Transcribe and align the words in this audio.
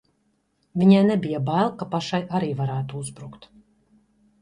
Viņai 0.83 1.01
nebija 1.09 1.43
bail, 1.51 1.71
ka 1.83 1.89
pašai 1.93 2.23
arī 2.41 2.53
varētu 2.65 3.07
uzbrukt. 3.07 3.51